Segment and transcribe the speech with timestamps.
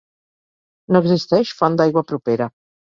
[0.95, 2.55] No existeix font d'aigua propera.